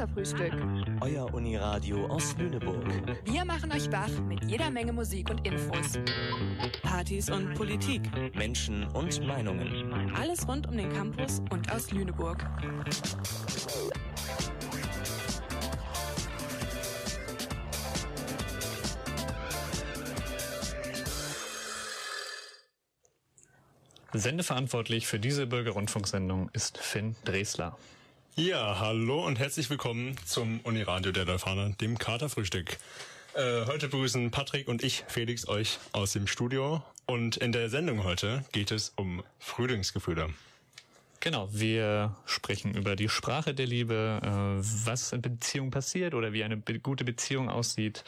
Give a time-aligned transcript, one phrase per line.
[0.00, 0.54] Katerfrühstück.
[1.02, 2.86] Euer Uniradio aus Lüneburg.
[3.26, 5.98] Wir machen euch wach mit jeder Menge Musik und Infos.
[6.80, 8.00] Partys und Politik.
[8.34, 10.14] Menschen und Meinungen.
[10.14, 12.42] Alles rund um den Campus und aus Lüneburg.
[24.14, 27.76] Sendeverantwortlich für diese Bürgerrundfunksendung ist Finn Dresler.
[28.36, 32.78] Ja, hallo und herzlich willkommen zum Uniradio der Dolphaner, dem Katerfrühstück.
[33.34, 36.80] Äh, heute begrüßen Patrick und ich, Felix, euch aus dem Studio.
[37.06, 40.32] Und in der Sendung heute geht es um Frühlingsgefühle.
[41.22, 46.42] Genau, wir sprechen über die Sprache der Liebe, äh, was in Beziehung passiert oder wie
[46.42, 48.04] eine gute Beziehung aussieht.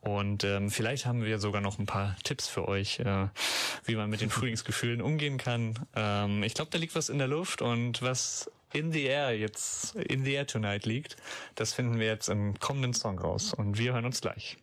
[0.00, 3.28] Und ähm, vielleicht haben wir sogar noch ein paar Tipps für euch, äh,
[3.84, 5.86] wie man mit den Frühlingsgefühlen umgehen kann.
[5.94, 9.94] Ähm, ich glaube, da liegt was in der Luft und was in the air jetzt,
[9.94, 11.16] in the air tonight liegt,
[11.56, 13.52] das finden wir jetzt im kommenden Song raus.
[13.52, 14.56] Und wir hören uns gleich.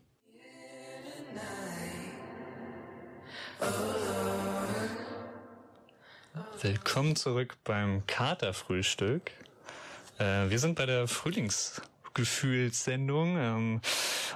[6.62, 9.30] Willkommen zurück beim Katerfrühstück.
[10.18, 13.82] Äh, wir sind bei der Frühlingsgefühlssendung ähm,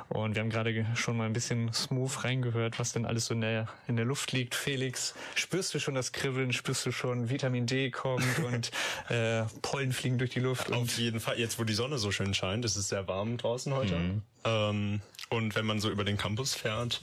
[0.09, 3.41] und wir haben gerade schon mal ein bisschen smooth reingehört, was denn alles so in
[3.41, 4.53] der, in der Luft liegt.
[4.53, 6.53] Felix, spürst du schon das Kribbeln?
[6.53, 8.69] Spürst du schon Vitamin D kommt und
[9.09, 10.71] äh, Pollen fliegen durch die Luft?
[10.71, 13.73] Auf jeden Fall, jetzt wo die Sonne so schön scheint, es ist sehr warm draußen
[13.73, 13.95] heute.
[13.95, 14.21] Mhm.
[14.43, 17.01] Ähm, und wenn man so über den Campus fährt,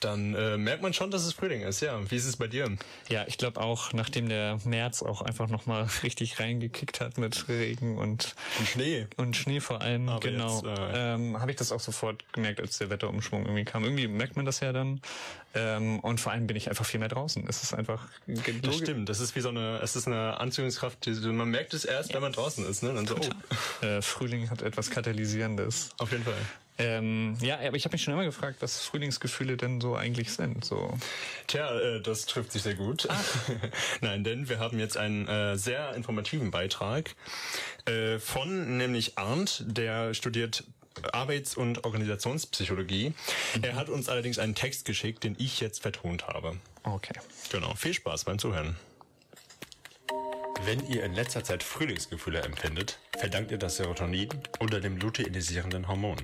[0.00, 1.80] dann äh, merkt man schon, dass es Frühling ist.
[1.80, 2.70] Ja, wie ist es bei dir?
[3.08, 7.98] Ja, ich glaube auch, nachdem der März auch einfach nochmal richtig reingekickt hat mit Regen
[7.98, 11.80] und, und Schnee und Schnee vor allem, Aber genau, äh, ähm, habe ich das auch
[11.80, 13.84] sofort gemerkt, als der Wetterumschwung irgendwie kam.
[13.84, 15.00] Irgendwie merkt man das ja dann.
[15.54, 17.44] Ähm, und vor allem bin ich einfach viel mehr draußen.
[17.48, 18.06] Es ist einfach.
[18.26, 19.08] Das stimmt.
[19.08, 21.06] Das ist wie so eine, es ist eine Anziehungskraft.
[21.06, 22.16] Die, man merkt es erst, ja.
[22.16, 22.82] wenn man draußen ist.
[22.82, 22.92] Ne?
[22.92, 23.84] Dann so, oh.
[23.84, 25.90] äh, Frühling hat etwas katalysierendes.
[25.98, 26.34] Auf jeden Fall.
[26.78, 30.64] Ähm, ja, aber ich habe mich schon immer gefragt, was Frühlingsgefühle denn so eigentlich sind.
[30.64, 30.96] So.
[31.48, 33.08] Tja, äh, das trifft sich sehr gut.
[33.10, 33.18] Ah.
[34.00, 37.14] Nein, denn wir haben jetzt einen äh, sehr informativen Beitrag
[37.86, 40.64] äh, von nämlich Arndt, der studiert
[41.12, 43.10] Arbeits- und Organisationspsychologie.
[43.54, 43.64] Mhm.
[43.64, 46.56] Er hat uns allerdings einen Text geschickt, den ich jetzt vertont habe.
[46.84, 47.14] Okay.
[47.50, 47.74] Genau.
[47.74, 48.76] Viel Spaß beim Zuhören.
[50.64, 54.28] Wenn ihr in letzter Zeit Frühlingsgefühle empfindet, verdankt ihr das Serotonin
[54.60, 56.18] oder dem luteinisierenden Hormon.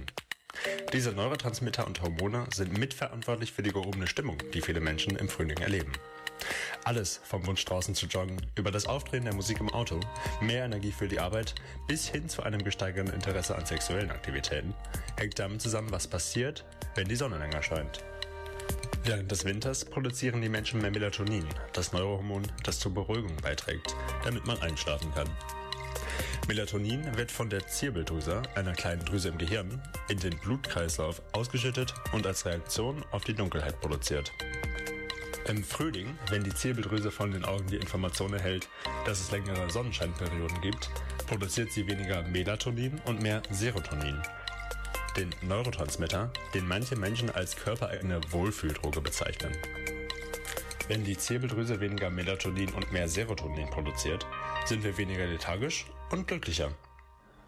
[0.92, 5.58] Diese Neurotransmitter und Hormone sind mitverantwortlich für die gehobene Stimmung, die viele Menschen im Frühling
[5.58, 5.92] erleben.
[6.84, 10.00] Alles vom Wunsch draußen zu joggen, über das Aufdrehen der Musik im Auto,
[10.40, 11.54] mehr Energie für die Arbeit,
[11.86, 14.74] bis hin zu einem gesteigerten Interesse an sexuellen Aktivitäten,
[15.16, 18.04] hängt damit zusammen, was passiert, wenn die Sonne länger scheint.
[19.04, 23.94] Während des Winters produzieren die Menschen mehr Melatonin, das Neurohormon, das zur Beruhigung beiträgt,
[24.24, 25.28] damit man einschlafen kann.
[26.48, 32.26] Melatonin wird von der Zirbeldrüse, einer kleinen Drüse im Gehirn, in den Blutkreislauf ausgeschüttet und
[32.26, 34.32] als Reaktion auf die Dunkelheit produziert.
[35.46, 38.68] Im Frühling, wenn die Zirbeldrüse von den Augen die Information erhält,
[39.04, 40.90] dass es längere Sonnenscheinperioden gibt,
[41.26, 44.22] produziert sie weniger Melatonin und mehr Serotonin,
[45.16, 49.52] den Neurotransmitter, den manche Menschen als körpereigene Wohlfühldroge bezeichnen.
[50.88, 54.26] Wenn die Zirbeldrüse weniger Melatonin und mehr Serotonin produziert,
[54.64, 56.70] sind wir weniger lethargisch und glücklicher.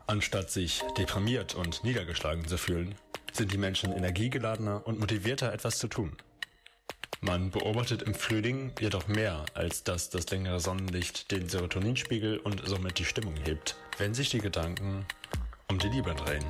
[0.06, 2.94] Anstatt sich deprimiert und niedergeschlagen zu fühlen,
[3.32, 6.16] sind die Menschen energiegeladener und motivierter, etwas zu tun.
[7.20, 12.98] Man beobachtet im Frühling jedoch mehr, als dass das längere Sonnenlicht den Serotoninspiegel und somit
[12.98, 15.06] die Stimmung hebt, wenn sich die Gedanken
[15.68, 16.44] um die Liebe drehen.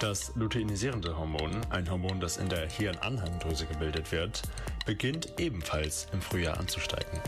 [0.00, 4.42] Das luteinisierende Hormon, ein Hormon, das in der Hirnanhangdrüse gebildet wird,
[4.84, 7.20] beginnt ebenfalls im Frühjahr anzusteigen.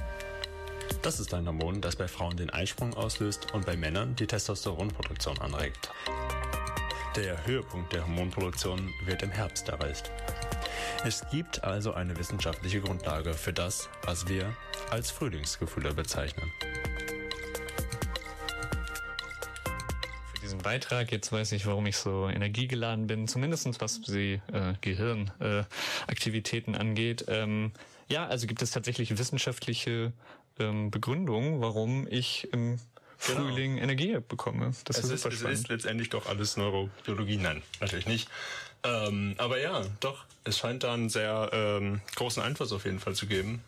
[1.01, 5.39] Das ist ein Hormon, das bei Frauen den Eisprung auslöst und bei Männern die Testosteronproduktion
[5.39, 5.91] anregt.
[7.17, 10.11] Der Höhepunkt der Hormonproduktion wird im Herbst erreicht.
[11.05, 14.57] Es gibt also eine wissenschaftliche Grundlage für das, was wir
[14.91, 16.51] als Frühlingsgefühle bezeichnen.
[20.33, 24.75] Für diesen Beitrag, jetzt weiß ich, warum ich so energiegeladen bin, zumindest was die äh,
[24.81, 27.25] Gehirnaktivitäten äh, angeht.
[27.29, 27.73] Ähm,
[28.09, 30.13] ja, also gibt es tatsächlich wissenschaftliche
[30.59, 32.79] ähm, Begründung, warum ich im
[33.27, 33.41] Genau.
[33.41, 34.73] Frühling Energie bekomme.
[34.85, 37.37] Das es ist, es ist letztendlich doch alles Neurobiologie.
[37.37, 38.29] Nein, natürlich nicht.
[38.83, 43.15] Ähm, aber ja, doch, es scheint da einen sehr ähm, großen Einfluss auf jeden Fall
[43.15, 43.63] zu geben.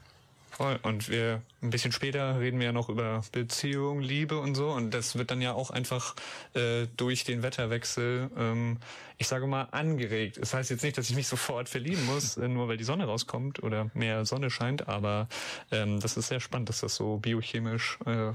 [0.56, 0.78] Voll.
[0.82, 4.70] Und wir ein bisschen später reden wir ja noch über Beziehung, Liebe und so.
[4.70, 6.14] Und das wird dann ja auch einfach
[6.54, 8.78] äh, durch den Wetterwechsel, ähm,
[9.18, 10.38] ich sage mal, angeregt.
[10.40, 13.06] Das heißt jetzt nicht, dass ich mich sofort verlieben muss, äh, nur weil die Sonne
[13.06, 15.28] rauskommt oder mehr Sonne scheint, aber
[15.72, 18.32] ähm, das ist sehr spannend, dass das so biochemisch, äh,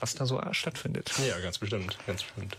[0.00, 1.12] was da so stattfindet.
[1.28, 2.56] Ja, ganz bestimmt, ganz bestimmt.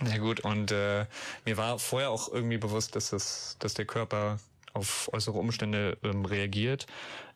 [0.00, 1.04] Na gut, und äh,
[1.44, 4.38] mir war vorher auch irgendwie bewusst, dass, es, dass der Körper
[4.72, 6.86] auf äußere Umstände ähm, reagiert.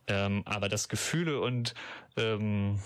[0.08, 1.74] Ähm, aber das Gefühle und
[2.16, 2.78] ähm,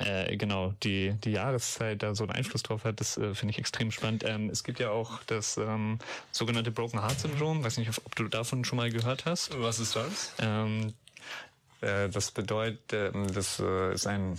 [0.00, 3.58] äh, genau, die, die Jahreszeit da so einen Einfluss drauf hat, das äh, finde ich
[3.58, 4.24] extrem spannend.
[4.26, 5.98] Ähm, es gibt ja auch das ähm,
[6.32, 7.64] sogenannte Broken Heart Syndrom.
[7.64, 9.60] Weiß nicht, ob du davon schon mal gehört hast.
[9.60, 10.32] Was ist das?
[10.40, 11.03] Ähm, äh,
[12.08, 14.38] das bedeutet, ähm, das äh, ist ein,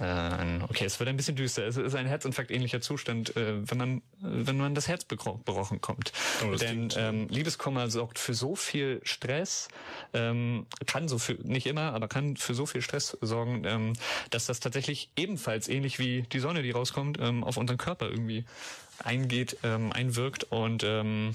[0.00, 1.66] äh, ein, okay, es wird ein bisschen düster.
[1.66, 6.12] Es ist ein Herzinfarkt-ähnlicher Zustand, äh, wenn man, wenn man das Herz gebrochen kommt.
[6.44, 9.68] Oh, Denn ähm, Liebeskummer sorgt für so viel Stress,
[10.12, 13.92] ähm, kann so für, nicht immer, aber kann für so viel Stress sorgen, ähm,
[14.30, 18.44] dass das tatsächlich ebenfalls ähnlich wie die Sonne, die rauskommt, ähm, auf unseren Körper irgendwie
[19.02, 21.34] eingeht, ähm, einwirkt und ähm,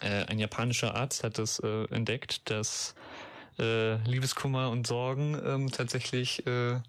[0.00, 2.94] äh, ein japanischer Arzt hat das äh, entdeckt, dass
[3.58, 6.80] äh, Liebeskummer und Sorgen ähm, tatsächlich äh,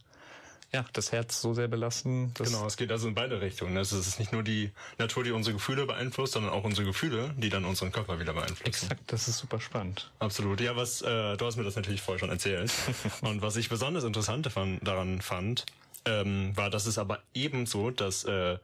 [0.73, 2.33] ja das Herz so sehr belasten.
[2.35, 3.77] Genau, es geht also in beide Richtungen.
[3.77, 7.49] Es ist nicht nur die Natur, die unsere Gefühle beeinflusst, sondern auch unsere Gefühle, die
[7.49, 8.67] dann unseren Körper wieder beeinflussen.
[8.67, 10.11] Exakt, das ist super spannend.
[10.19, 10.59] Absolut.
[10.61, 12.71] Ja, was äh, du hast mir das natürlich vorher schon erzählt.
[13.21, 14.49] Und was ich besonders interessant
[14.81, 15.65] daran fand,
[16.05, 18.57] ähm, war, dass es aber ebenso das, äh, äh,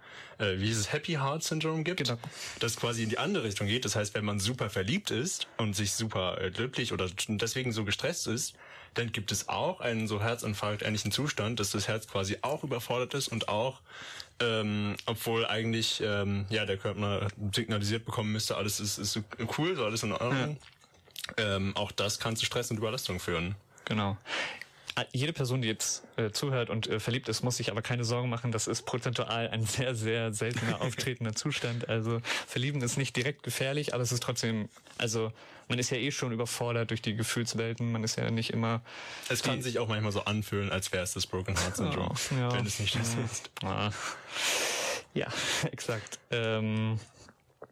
[0.60, 2.18] wie dieses Happy Heart Syndrome gibt, Genau.
[2.60, 3.84] das quasi in die andere Richtung geht.
[3.86, 7.84] Das heißt, wenn man super verliebt ist und sich super äh, glücklich oder deswegen so
[7.84, 8.56] gestresst ist,
[8.94, 13.30] dann gibt es auch einen so Herzinfarkt-ähnlichen Zustand, dass das Herz quasi auch überfordert ist
[13.30, 13.80] und auch,
[14.40, 19.20] ähm, obwohl eigentlich ähm, ja der Körper signalisiert bekommen müsste, alles ist, ist
[19.58, 20.58] cool, so alles in Ordnung.
[21.38, 23.56] Ähm, auch das kann zu Stress und Überlastung führen.
[23.86, 24.18] Genau.
[24.96, 28.04] Ah, Jede Person, die jetzt äh, zuhört und äh, verliebt ist, muss sich aber keine
[28.04, 28.52] Sorgen machen.
[28.52, 31.88] Das ist prozentual ein sehr, sehr seltener auftretender Zustand.
[31.88, 34.68] Also verlieben ist nicht direkt gefährlich, aber es ist trotzdem,
[34.98, 35.32] also
[35.70, 37.92] man ist ja eh schon überfordert durch die Gefühlswelten.
[37.94, 38.82] Man ist ja nicht immer.
[39.30, 42.38] Es kann sich auch manchmal so anfühlen, als wäre es das Broken Heart Syndrome, Ja,
[42.38, 42.54] ja.
[42.54, 43.50] wenn es nicht das ist.
[43.64, 43.92] Ah.
[45.14, 45.28] Ja,
[45.72, 46.20] exakt.
[46.32, 47.00] Ähm,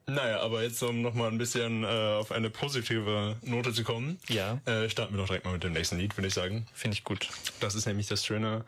[0.10, 4.60] Naja, aber jetzt um nochmal ein bisschen äh, auf eine positive Note zu kommen, Ja.
[4.66, 6.66] äh, starten wir doch direkt mal mit dem nächsten Lied, würde ich sagen.
[6.74, 7.28] Finde ich gut.
[7.60, 8.66] Das ist nämlich das schöne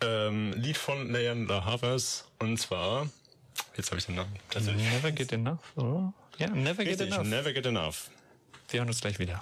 [0.00, 3.08] ähm, Lied von Leon La Havas und zwar,
[3.76, 4.82] jetzt habe ich den Namen tatsächlich.
[4.90, 6.12] Never get enough, oder?
[6.38, 7.26] Ja, never get Richtig, enough.
[7.26, 8.10] Never Get Enough.
[8.70, 9.38] Wir hören uns gleich wieder.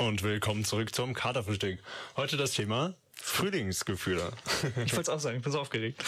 [0.00, 1.80] Und willkommen zurück zum Katerfrühstück.
[2.16, 4.30] Heute das Thema Frühlingsgefühle.
[4.86, 6.00] Ich wollte es auch sagen, ich bin so aufgeregt.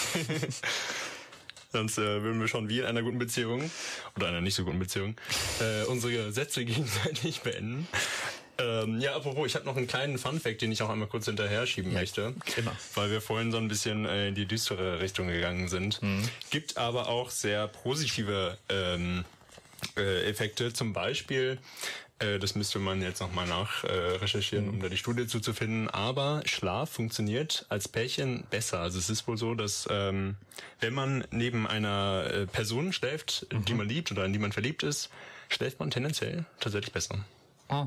[1.72, 3.68] Sonst äh, würden wir schon wie in einer guten Beziehung
[4.14, 5.16] oder einer nicht so guten Beziehung
[5.60, 7.88] äh, unsere Sätze gegenseitig beenden.
[8.58, 11.66] Ähm, ja, apropos, ich habe noch einen kleinen Funfact, den ich auch einmal kurz hinterher
[11.66, 12.34] schieben möchte.
[12.56, 12.76] immer.
[12.94, 16.00] Weil wir vorhin so ein bisschen äh, in die düstere Richtung gegangen sind.
[16.50, 19.24] Gibt aber auch sehr positive ähm,
[19.96, 20.72] äh, Effekte.
[20.72, 21.58] Zum Beispiel,
[22.20, 26.90] das müsste man jetzt nochmal nach äh, recherchieren, um da die Studie zuzufinden, aber Schlaf
[26.90, 28.80] funktioniert als Pärchen besser.
[28.80, 30.36] Also es ist wohl so, dass ähm,
[30.80, 34.82] wenn man neben einer äh, Person schläft, die man liebt oder in die man verliebt
[34.82, 35.08] ist,
[35.48, 37.24] schläft man tendenziell tatsächlich besser.
[37.68, 37.86] Oh.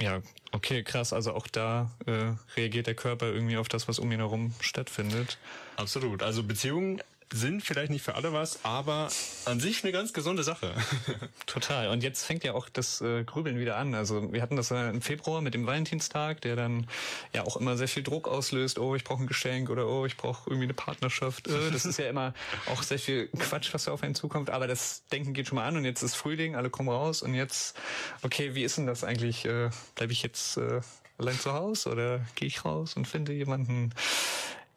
[0.00, 0.22] Ja,
[0.52, 1.12] okay, krass.
[1.12, 5.36] Also auch da äh, reagiert der Körper irgendwie auf das, was um ihn herum stattfindet.
[5.76, 6.22] Absolut.
[6.22, 9.08] Also Beziehungen sind vielleicht nicht für alle was, aber
[9.44, 10.74] an sich eine ganz gesunde Sache.
[11.46, 11.88] Total.
[11.88, 13.94] Und jetzt fängt ja auch das äh, Grübeln wieder an.
[13.94, 16.88] Also wir hatten das ja im Februar mit dem Valentinstag, der dann
[17.32, 18.78] ja auch immer sehr viel Druck auslöst.
[18.78, 21.46] Oh, ich brauche ein Geschenk oder oh, ich brauche irgendwie eine Partnerschaft.
[21.46, 22.34] Äh, das ist ja immer
[22.66, 24.50] auch sehr viel Quatsch, was da auf einen zukommt.
[24.50, 27.34] Aber das Denken geht schon mal an und jetzt ist Frühling, alle kommen raus und
[27.34, 27.76] jetzt,
[28.22, 29.44] okay, wie ist denn das eigentlich?
[29.44, 30.80] Äh, Bleibe ich jetzt äh,
[31.18, 33.92] allein zu Hause oder gehe ich raus und finde jemanden?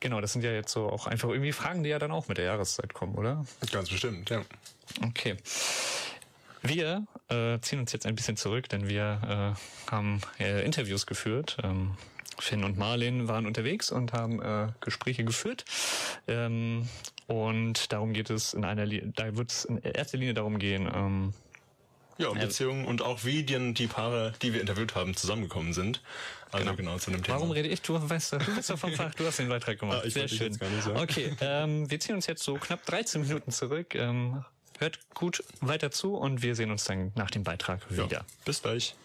[0.03, 2.37] Genau, das sind ja jetzt so auch einfach irgendwie Fragen, die ja dann auch mit
[2.37, 3.45] der Jahreszeit kommen, oder?
[3.71, 4.41] ganz bestimmt, ja.
[5.01, 5.37] Okay.
[6.61, 9.55] Wir äh, ziehen uns jetzt ein bisschen zurück, denn wir
[9.87, 11.55] äh, haben äh, Interviews geführt.
[11.63, 11.95] Ähm,
[12.37, 15.63] Finn und Marlin waren unterwegs und haben äh, Gespräche geführt.
[16.27, 16.89] Ähm,
[17.27, 20.91] und darum geht es in einer, Li da wird es in erster Linie darum gehen,
[20.93, 21.33] ähm,
[22.17, 26.01] Ja, um Beziehungen und auch wie die, die Paare, die wir interviewt haben, zusammengekommen sind.
[26.51, 27.37] Also genau, zu dem Thema.
[27.37, 27.81] Warum rede ich?
[27.81, 30.01] Du weißt, du bist doch vom Fach, du hast den Beitrag gemacht.
[30.03, 30.47] Ah, ich Sehr schön.
[30.47, 30.99] jetzt gar nicht sagen.
[30.99, 33.95] Okay, ähm, wir ziehen uns jetzt so knapp 13 Minuten zurück.
[33.95, 34.45] Ähm,
[34.77, 38.05] hört gut weiter zu und wir sehen uns dann nach dem Beitrag ja.
[38.05, 38.25] wieder.
[38.45, 38.95] Bis gleich.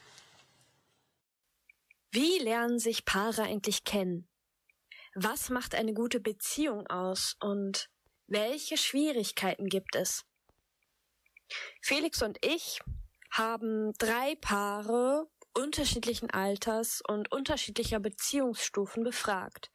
[2.11, 4.29] Wie lernen sich Paare eigentlich kennen?
[5.15, 7.89] Was macht eine gute Beziehung aus und
[8.27, 10.25] welche Schwierigkeiten gibt es?
[11.81, 12.81] Felix und ich
[13.31, 19.71] haben drei Paare unterschiedlichen Alters und unterschiedlicher Beziehungsstufen befragt.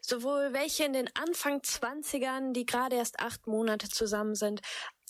[0.00, 4.60] Sowohl welche in den Anfang Zwanzigern, die gerade erst acht Monate zusammen sind,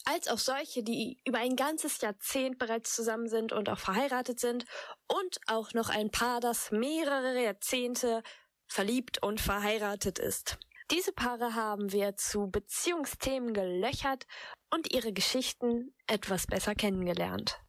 [0.04, 4.64] als auch solche, die über ein ganzes Jahrzehnt bereits zusammen sind und auch verheiratet sind
[5.06, 8.22] und auch noch ein Paar, das mehrere Jahrzehnte
[8.66, 10.58] verliebt und verheiratet ist.
[10.90, 14.26] Diese Paare haben wir zu Beziehungsthemen gelöchert
[14.70, 17.60] und ihre Geschichten etwas besser kennengelernt.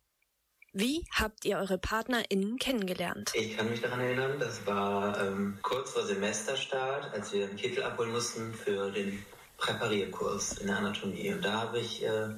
[0.79, 3.33] Wie habt ihr eure PartnerInnen kennengelernt?
[3.33, 7.83] Ich kann mich daran erinnern, das war ähm, kurz vor Semesterstart, als wir einen Kittel
[7.83, 9.25] abholen mussten für den
[9.57, 11.33] Präparierkurs in der Anatomie.
[11.33, 12.29] Und da habe ich äh,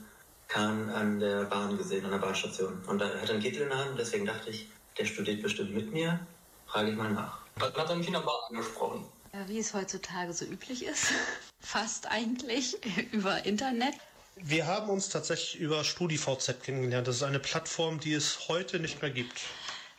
[0.48, 2.82] Kahn an der Bahn gesehen, an der Bahnstation.
[2.88, 4.68] Und da hat er einen Kittel in der Hand, deswegen dachte ich,
[4.98, 6.20] der studiert bestimmt mit mir.
[6.66, 7.38] Frage ich mal nach.
[7.60, 9.06] Dann hat er mich in der Bahn angesprochen.
[9.46, 11.14] Wie es heutzutage so üblich ist,
[11.60, 12.76] fast eigentlich
[13.12, 13.94] über Internet.
[14.36, 17.08] Wir haben uns tatsächlich über StudiVZ kennengelernt.
[17.08, 19.42] Das ist eine Plattform, die es heute nicht mehr gibt.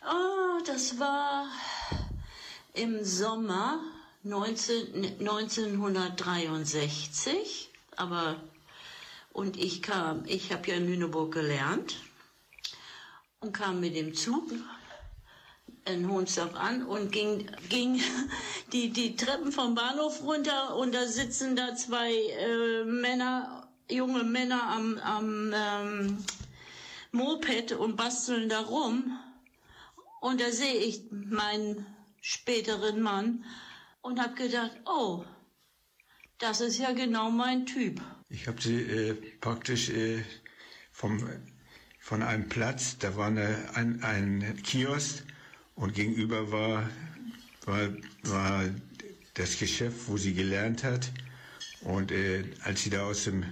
[0.05, 1.45] Oh, das war
[2.73, 3.79] im Sommer
[4.23, 7.69] 19, 1963.
[7.95, 8.35] Aber
[9.33, 11.95] und ich kam, ich habe ja in Lüneburg gelernt
[13.39, 14.51] und kam mit dem Zug
[15.85, 18.01] in Hohnsdorf an und ging, ging
[18.71, 24.63] die, die Treppen vom Bahnhof runter und da sitzen da zwei äh, Männer, junge Männer
[24.69, 26.17] am, am ähm,
[27.11, 29.19] Moped und basteln da rum.
[30.21, 31.85] Und da sehe ich meinen
[32.21, 33.43] späteren Mann
[34.01, 35.25] und habe gedacht, oh,
[36.39, 38.01] das ist ja genau mein Typ.
[38.29, 40.23] Ich habe sie äh, praktisch äh,
[40.91, 41.21] vom,
[41.99, 45.23] von einem Platz, da war eine, ein, ein Kiosk
[45.75, 46.89] und gegenüber war,
[47.65, 47.89] war,
[48.23, 48.63] war
[49.35, 51.11] das Geschäft, wo sie gelernt hat.
[51.81, 53.43] Und äh, als sie da aus dem,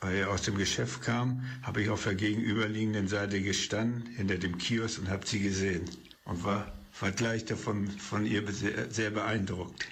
[0.00, 5.08] aus dem Geschäft kam, habe ich auf der gegenüberliegenden Seite gestanden, hinter dem Kiosk und
[5.08, 5.88] habe sie gesehen.
[6.24, 9.86] Und war, war gleich davon von ihr sehr, sehr beeindruckt.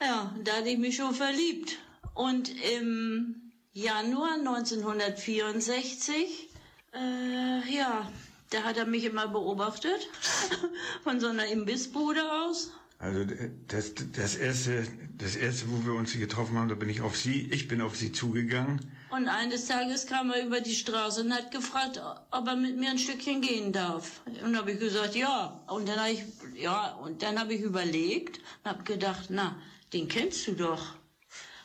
[0.00, 1.78] Ja, da hatte ich mich schon verliebt.
[2.14, 6.50] Und im Januar 1964,
[6.94, 8.10] äh, ja,
[8.50, 10.08] da hat er mich immer beobachtet,
[11.04, 12.72] von so einer Imbissbude aus.
[12.98, 13.24] Also
[13.68, 14.86] das, das, erste,
[15.18, 17.96] das erste, wo wir uns getroffen haben, da bin ich auf sie, ich bin auf
[17.96, 18.80] sie zugegangen.
[19.14, 22.00] Und eines Tages kam er über die Straße und hat gefragt,
[22.30, 24.22] ob er mit mir ein Stückchen gehen darf.
[24.42, 25.60] Und habe ich gesagt, ja.
[25.66, 29.54] Und dann habe ich, ja, und dann habe ich überlegt und habe gedacht, na,
[29.92, 30.94] den kennst du doch.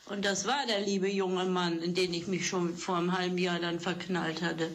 [0.08, 3.38] Und das war der liebe junge Mann, in den ich mich schon vor einem halben
[3.38, 4.70] Jahr dann verknallt hatte.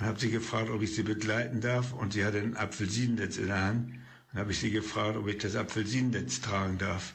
[0.00, 1.92] Und habe sie gefragt, ob ich sie begleiten darf.
[1.92, 3.92] Und sie hatte ein Apfelsinennetz in der Hand.
[4.32, 7.14] Und habe ich sie gefragt, ob ich das Apfelsinennetz tragen darf.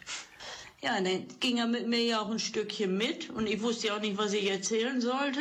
[0.83, 3.29] Ja, dann ging er mit mir ja auch ein Stückchen mit.
[3.29, 5.39] Und ich wusste ja auch nicht, was ich erzählen sollte.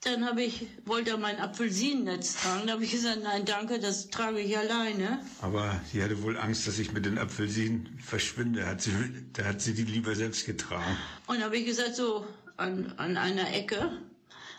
[0.00, 2.66] Dann habe ich, wollte er mein Apfelsinennetz tragen.
[2.66, 5.20] Da habe ich gesagt, nein, danke, das trage ich alleine.
[5.42, 8.66] Aber sie hatte wohl Angst, dass ich mit den Apfelsinen verschwinde.
[8.66, 8.92] Hat sie,
[9.34, 10.96] da hat sie die lieber selbst getragen.
[11.26, 12.26] Und habe ich gesagt, so
[12.56, 13.92] an, an einer Ecke,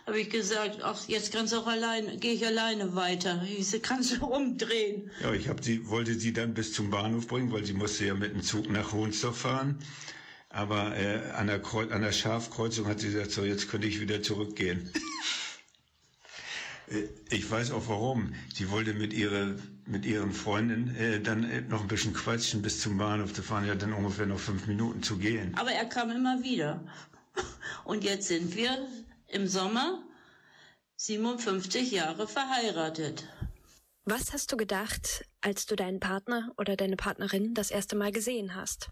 [0.05, 3.41] habe ich gesagt, ach, jetzt kannst du auch alleine, gehe ich alleine weiter.
[3.57, 5.09] Ich so, kannst du umdrehen.
[5.21, 8.13] Ja, ich hab sie, wollte sie dann bis zum Bahnhof bringen, weil sie musste ja
[8.13, 9.79] mit dem Zug nach Hohnsdorf fahren.
[10.49, 14.01] Aber äh, an, der Kreuz, an der Schafkreuzung hat sie gesagt, so jetzt könnte ich
[14.01, 14.89] wieder zurückgehen.
[16.89, 18.33] Äh, ich weiß auch warum.
[18.53, 19.55] Sie wollte mit, ihrer,
[19.85, 23.31] mit ihren Freunden äh, dann äh, noch ein bisschen quatschen bis zum Bahnhof.
[23.31, 25.55] Da fahren ja dann ungefähr noch fünf Minuten zu gehen.
[25.55, 26.83] Aber er kam immer wieder.
[27.85, 28.77] Und jetzt sind wir
[29.33, 30.03] im Sommer
[30.97, 33.27] 57 Jahre verheiratet.
[34.05, 38.55] Was hast du gedacht, als du deinen Partner oder deine Partnerin das erste Mal gesehen
[38.55, 38.89] hast?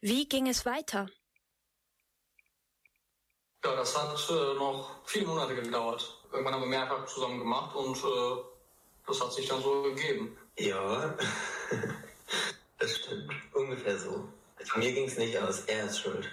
[0.00, 1.08] Wie ging es weiter?
[3.64, 6.22] Ja, das hat äh, noch viele Monate gedauert.
[6.32, 8.42] Irgendwann haben wir mehrfach zusammen gemacht und äh,
[9.06, 10.36] das hat sich dann so gegeben.
[10.58, 11.16] Ja,
[12.78, 13.32] das stimmt.
[13.52, 14.28] Ungefähr so.
[14.64, 15.60] Von mir ging es nicht aus.
[15.66, 16.28] Er ist schuld.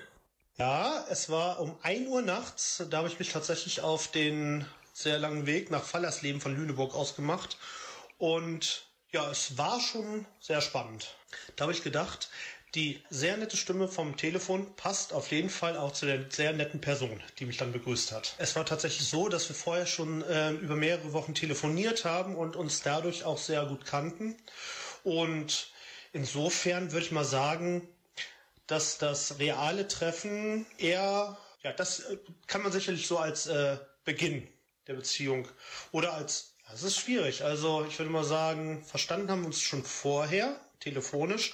[0.57, 2.83] Ja, es war um 1 Uhr nachts.
[2.89, 7.57] Da habe ich mich tatsächlich auf den sehr langen Weg nach Fallersleben von Lüneburg ausgemacht.
[8.19, 11.15] Und ja, es war schon sehr spannend.
[11.55, 12.29] Da habe ich gedacht,
[12.75, 16.81] die sehr nette Stimme vom Telefon passt auf jeden Fall auch zu der sehr netten
[16.81, 18.35] Person, die mich dann begrüßt hat.
[18.37, 22.55] Es war tatsächlich so, dass wir vorher schon äh, über mehrere Wochen telefoniert haben und
[22.55, 24.35] uns dadurch auch sehr gut kannten.
[25.03, 25.67] Und
[26.13, 27.87] insofern würde ich mal sagen,
[28.67, 32.17] dass das reale Treffen eher, ja, das äh,
[32.47, 34.47] kann man sicherlich so als äh, Beginn
[34.87, 35.47] der Beziehung
[35.91, 37.43] oder als, ja, es ist schwierig.
[37.43, 41.53] Also ich würde mal sagen, verstanden haben wir uns schon vorher, telefonisch.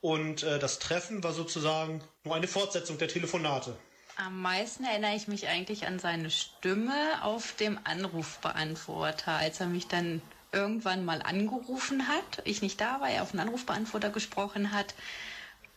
[0.00, 3.74] Und äh, das Treffen war sozusagen nur eine Fortsetzung der Telefonate.
[4.16, 9.88] Am meisten erinnere ich mich eigentlich an seine Stimme auf dem Anrufbeantworter, als er mich
[9.88, 12.42] dann irgendwann mal angerufen hat.
[12.44, 14.94] Ich nicht da war, er auf den Anrufbeantworter gesprochen hat.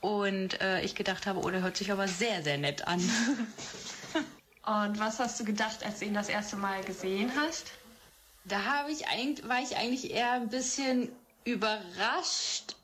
[0.08, 3.02] Und äh, ich gedacht habe, oh, der hört sich aber sehr, sehr nett an.
[4.66, 7.66] Und was hast du gedacht, als du ihn das erste Mal gesehen hast?
[8.46, 11.12] Da habe ich eigentlich, war ich eigentlich eher ein bisschen
[11.44, 12.78] überrascht,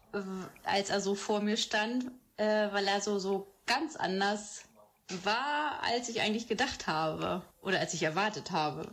[0.66, 4.64] als er so vor mir stand, äh, weil er so, so ganz anders
[5.24, 8.92] war, als ich eigentlich gedacht habe oder als ich erwartet habe.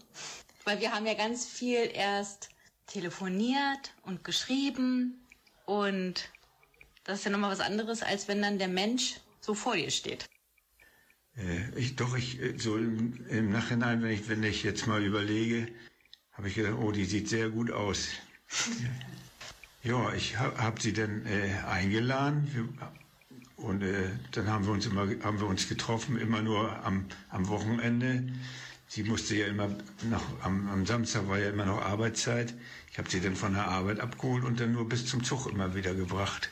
[0.63, 2.51] Weil wir haben ja ganz viel erst
[2.87, 5.27] telefoniert und geschrieben
[5.67, 6.31] und
[7.11, 10.29] das ist ja nochmal was anderes, als wenn dann der Mensch so vor dir steht.
[11.37, 15.03] Äh, ich, doch, ich, äh, so im, im, Nachhinein, wenn ich, wenn ich jetzt mal
[15.03, 15.67] überlege,
[16.33, 18.09] habe ich gedacht, oh, die sieht sehr gut aus.
[19.83, 22.79] ja, ich habe hab sie dann äh, eingeladen
[23.57, 27.49] und äh, dann haben wir uns immer haben wir uns getroffen, immer nur am, am
[27.49, 28.33] Wochenende.
[28.87, 29.69] Sie musste ja immer
[30.09, 32.55] noch, am, am Samstag war ja immer noch Arbeitszeit.
[32.93, 35.75] Ich habe sie dann von der Arbeit abgeholt und dann nur bis zum Zug immer
[35.75, 36.51] wieder gebracht.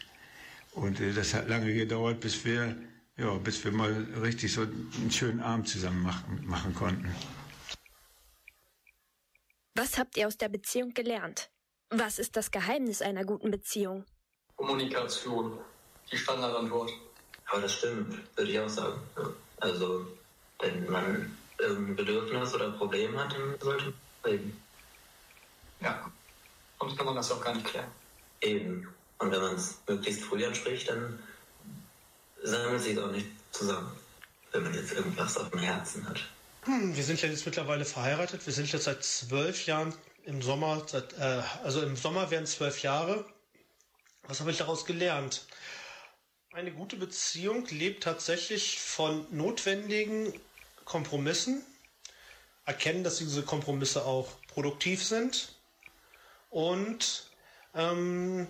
[0.78, 2.76] Und äh, das hat lange gedauert, bis wir,
[3.16, 3.92] ja, bis wir mal
[4.22, 7.14] richtig so einen schönen Abend zusammen machen, machen konnten.
[9.74, 11.50] Was habt ihr aus der Beziehung gelernt?
[11.90, 14.04] Was ist das Geheimnis einer guten Beziehung?
[14.56, 15.58] Kommunikation,
[16.10, 16.90] die Standardantwort.
[17.46, 19.00] Aber das stimmt, würde ich auch sagen.
[19.60, 20.06] Also,
[20.60, 23.94] wenn man irgendein Bedürfnis oder Problem hat, dann sollte man
[24.32, 24.62] reden.
[25.80, 26.10] Ja,
[26.78, 27.90] sonst kann man das auch gar nicht klären.
[28.40, 28.88] Eben.
[29.18, 31.18] Und wenn man es möglichst früh anspricht, dann
[32.42, 33.92] sammelt sich auch nicht zusammen,
[34.52, 36.20] wenn man jetzt irgendwas auf dem Herzen hat.
[36.62, 38.46] Hm, wir sind ja jetzt mittlerweile verheiratet.
[38.46, 39.94] Wir sind jetzt seit zwölf Jahren
[40.24, 43.24] im Sommer, seit, äh, also im Sommer werden zwölf Jahre.
[44.24, 45.46] Was habe ich daraus gelernt?
[46.52, 50.32] Eine gute Beziehung lebt tatsächlich von notwendigen
[50.84, 51.64] Kompromissen,
[52.64, 55.54] erkennen, dass diese Kompromisse auch produktiv sind
[56.50, 57.30] und
[57.74, 58.46] ähm,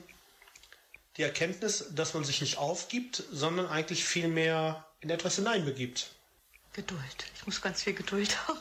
[1.18, 6.14] die Erkenntnis, dass man sich nicht aufgibt, sondern eigentlich viel mehr in etwas hineinbegibt.
[6.72, 7.00] Geduld.
[7.34, 8.58] Ich muss ganz viel Geduld haben.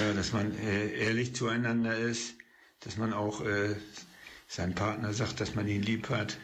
[0.00, 2.34] ja, dass man äh, ehrlich zueinander ist,
[2.80, 3.74] dass man auch äh,
[4.46, 6.38] seinem Partner sagt, dass man ihn lieb hat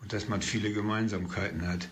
[0.00, 1.88] und dass man viele Gemeinsamkeiten hat.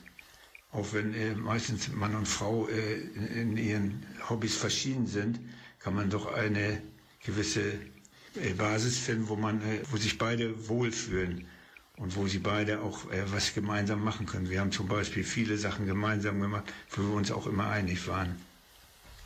[0.71, 5.41] Auch wenn äh, meistens Mann und Frau äh, in, in, ihren Hobbys verschieden sind,
[5.81, 6.81] kann man doch eine
[7.25, 7.73] gewisse
[8.37, 11.49] äh, Basis finden, wo man, äh, wo sich beide wohlfühlen
[11.99, 14.51] und wo sie beide auch äh, was gemeinsam machen können.
[14.51, 18.37] Wir haben zum Beispiel viele Sachen gemeinsam gemacht, wo wir uns auch immer einig waren.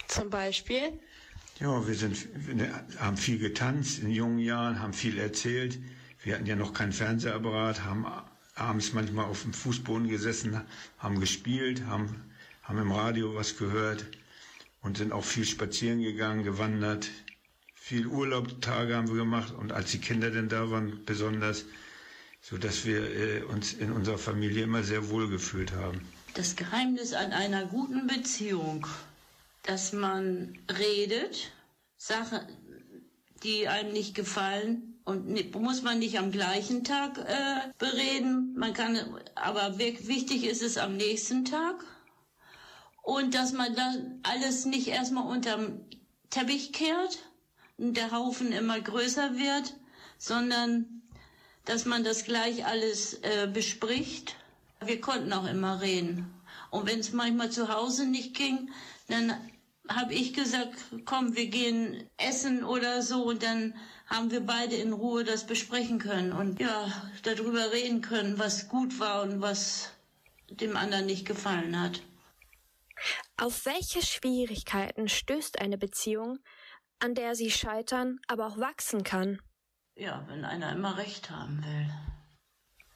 [0.08, 0.92] Zum Beispiel?
[1.60, 5.78] Ja, wir, sind, wir haben viel getanzt in jungen Jahren, haben viel erzählt.
[6.22, 8.06] Wir hatten ja noch keinen Fernsehapparat, haben
[8.54, 10.60] abends manchmal auf dem Fußboden gesessen,
[10.98, 12.24] haben gespielt, haben,
[12.62, 14.06] haben im Radio was gehört
[14.82, 17.10] und sind auch viel spazieren gegangen, gewandert.
[17.74, 21.64] Viel Urlaubstage haben wir gemacht und als die Kinder denn da waren, besonders,
[22.42, 26.06] so dass wir äh, uns in unserer Familie immer sehr wohl gefühlt haben.
[26.34, 28.86] Das Geheimnis an einer guten Beziehung,
[29.62, 31.52] dass man redet,
[31.96, 32.40] Sachen,
[33.44, 38.54] die einem nicht gefallen, und muss man nicht am gleichen Tag äh, bereden.
[38.56, 38.96] Man kann,
[39.34, 41.84] aber wichtig ist es am nächsten Tag.
[43.02, 45.80] Und dass man dann alles nicht erstmal unterm
[46.30, 47.18] Teppich kehrt
[47.78, 49.74] und der Haufen immer größer wird,
[50.18, 51.01] sondern
[51.64, 54.36] dass man das gleich alles äh, bespricht.
[54.84, 56.32] Wir konnten auch immer reden.
[56.70, 58.70] Und wenn es manchmal zu Hause nicht ging,
[59.08, 59.34] dann
[59.88, 63.74] habe ich gesagt, komm, wir gehen essen oder so und dann
[64.06, 66.86] haben wir beide in Ruhe das besprechen können und ja,
[67.22, 69.90] darüber reden können, was gut war und was
[70.50, 72.02] dem anderen nicht gefallen hat.
[73.36, 76.38] Auf welche Schwierigkeiten stößt eine Beziehung,
[76.98, 79.40] an der sie scheitern, aber auch wachsen kann?
[79.94, 81.90] Ja, wenn einer immer recht haben will.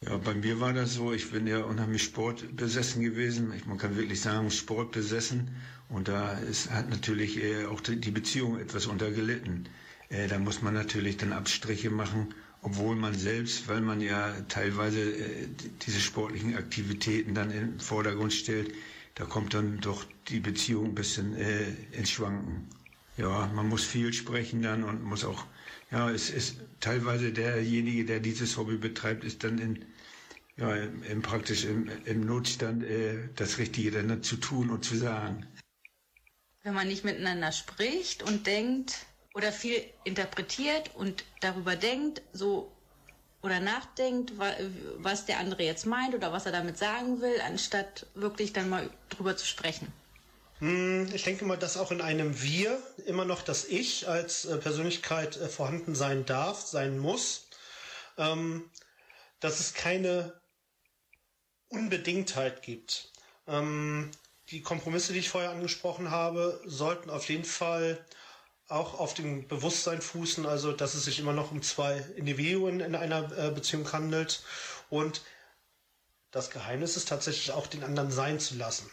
[0.00, 3.52] Ja, bei mir war das so, ich bin ja unheimlich sportbesessen gewesen.
[3.54, 5.56] Ich, man kann wirklich sagen, sportbesessen.
[5.88, 9.68] Und da ist, hat natürlich äh, auch die Beziehung etwas untergelitten.
[10.09, 15.00] Äh, da muss man natürlich dann Abstriche machen, obwohl man selbst, weil man ja teilweise
[15.00, 15.48] äh,
[15.87, 18.74] diese sportlichen Aktivitäten dann im Vordergrund stellt,
[19.14, 22.68] da kommt dann doch die Beziehung ein bisschen äh, ins Schwanken.
[23.16, 25.46] Ja, man muss viel sprechen dann und muss auch,
[25.96, 29.85] ja, es ist teilweise derjenige, der dieses Hobby betreibt, ist dann in,
[30.59, 34.96] ja, im, im praktisch im, im Notstand äh, das Richtige dann zu tun und zu
[34.96, 35.46] sagen.
[36.64, 42.70] Wenn man nicht miteinander spricht und denkt, oder viel interpretiert und darüber denkt, so
[43.42, 44.32] oder nachdenkt,
[44.98, 48.90] was der andere jetzt meint oder was er damit sagen will, anstatt wirklich dann mal
[49.09, 49.92] drüber zu sprechen.
[50.59, 54.58] Hm, ich denke mal, dass auch in einem Wir immer noch das Ich als äh,
[54.58, 57.48] Persönlichkeit äh, vorhanden sein darf, sein muss.
[58.18, 58.70] Ähm,
[59.40, 60.32] dass es keine
[61.68, 63.12] Unbedingtheit gibt.
[63.46, 64.10] Ähm,
[64.50, 68.04] die Kompromisse, die ich vorher angesprochen habe, sollten auf jeden Fall
[68.68, 72.94] auch auf dem Bewusstsein fußen, also dass es sich immer noch um zwei Individuen in
[72.94, 74.42] einer äh, Beziehung handelt
[74.90, 75.22] und
[76.32, 78.90] das Geheimnis ist tatsächlich auch den anderen sein zu lassen.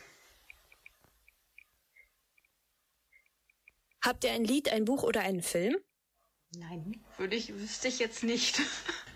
[4.03, 5.77] Habt ihr ein Lied, ein Buch oder einen Film?
[6.57, 8.61] Nein, würde ich, wüsste ich jetzt nicht.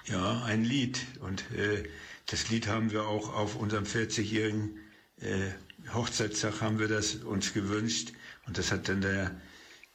[0.06, 1.06] Ja, ein Lied.
[1.19, 1.84] Und äh,
[2.28, 4.80] das Lied haben wir auch auf unserem 40-jährigen
[5.19, 5.50] äh,
[5.93, 8.13] Hochzeitstag haben wir das uns gewünscht.
[8.45, 9.36] Und das hat dann der,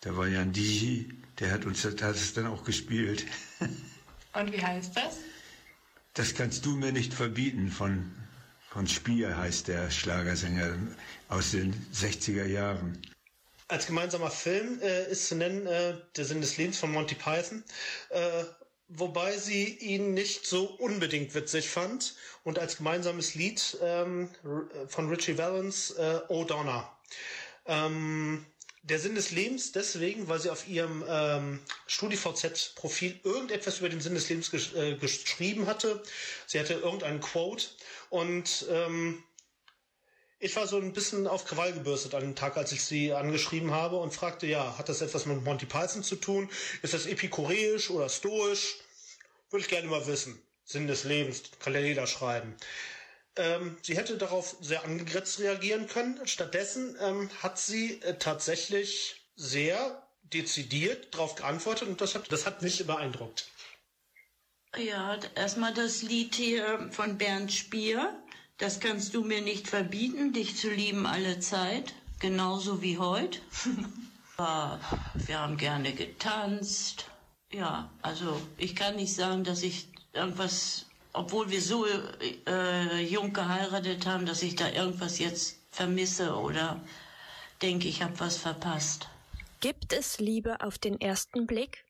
[0.04, 3.24] der war Jan Digi, der hat uns das, hat es dann auch gespielt.
[4.34, 5.16] Und wie heißt das?
[6.12, 8.12] Das kannst du mir nicht verbieten von,
[8.68, 10.76] von Spier heißt der Schlagersänger
[11.28, 12.98] aus den 60er Jahren.
[13.72, 17.64] Als gemeinsamer Film äh, ist zu nennen äh, Der Sinn des Lebens von Monty Python,
[18.10, 18.44] äh,
[18.88, 24.28] wobei sie ihn nicht so unbedingt witzig fand und als gemeinsames Lied ähm,
[24.88, 26.84] von Richie Valens äh, O'Donnell.
[27.64, 28.44] Ähm,
[28.82, 34.14] der Sinn des Lebens deswegen, weil sie auf ihrem ähm, StudiVZ-Profil irgendetwas über den Sinn
[34.14, 36.02] des Lebens gesch äh, geschrieben hatte.
[36.46, 37.68] Sie hatte irgendeinen Quote
[38.10, 39.22] und ähm,
[40.42, 43.70] ich war so ein bisschen auf Krawall gebürstet an dem Tag, als ich sie angeschrieben
[43.70, 46.50] habe und fragte, ja, hat das etwas mit Monty Python zu tun?
[46.82, 48.78] Ist das epikureisch oder stoisch?
[49.50, 50.42] Würde ich gerne mal wissen.
[50.64, 52.56] Sinn des Lebens, kann ja jeder schreiben.
[53.36, 56.18] Ähm, sie hätte darauf sehr angegritzt reagieren können.
[56.26, 62.62] Stattdessen ähm, hat sie äh, tatsächlich sehr dezidiert darauf geantwortet und das hat, das hat
[62.62, 63.48] mich beeindruckt.
[64.76, 68.21] Ja, erstmal das Lied hier von Bernd Spier.
[68.62, 73.40] Das kannst du mir nicht verbieten, dich zu lieben alle Zeit, genauso wie heute.
[74.36, 77.06] wir haben gerne getanzt.
[77.52, 81.86] Ja, also ich kann nicht sagen, dass ich irgendwas, obwohl wir so
[82.46, 86.80] äh, jung geheiratet haben, dass ich da irgendwas jetzt vermisse oder
[87.62, 89.08] denke, ich habe was verpasst.
[89.58, 91.84] Gibt es Liebe auf den ersten Blick?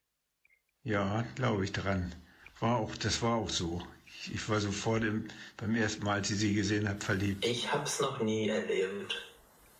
[0.83, 2.15] Ja, glaube ich dran.
[2.59, 3.83] War auch, das war auch so.
[4.33, 7.45] Ich war sofort im, beim ersten Mal, als ich sie gesehen habe, verliebt.
[7.45, 9.21] Ich habe es noch nie erlebt.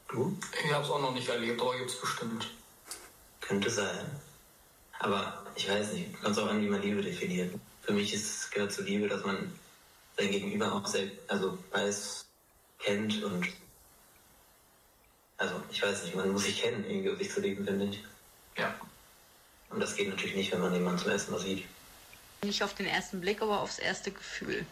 [0.10, 0.38] Du?
[0.64, 2.52] Ich habe es auch noch nicht erlebt, aber gibt es bestimmt.
[3.40, 4.06] Könnte sein.
[5.00, 7.54] Aber ich weiß nicht, kommt auch an, wie man Liebe definiert.
[7.82, 9.52] Für mich ist, gehört zu Liebe, dass man
[10.18, 12.26] sein Gegenüber auch sehr, also weiß,
[12.80, 13.48] kennt und
[15.38, 18.04] also ich weiß nicht, man muss sich kennen, irgendwie um sich zu lieben, finde ich.
[18.58, 18.74] Ja.
[19.70, 21.66] Und das geht natürlich nicht, wenn man jemanden zum ersten Mal sieht.
[22.44, 24.66] Nicht auf den ersten Blick, aber aufs erste Gefühl.